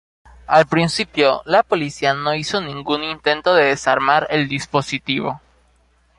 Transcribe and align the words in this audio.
Al 0.47 0.65
principio, 0.65 1.43
la 1.45 1.61
policía 1.61 2.15
no 2.15 2.33
hizo 2.33 2.59
ningún 2.59 3.03
intento 3.03 3.53
de 3.53 3.65
desarmar 3.65 4.25
el 4.31 4.47
dispositivo. 4.49 5.39